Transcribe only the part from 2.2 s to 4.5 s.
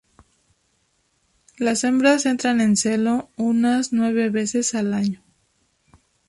entran en celo una nueve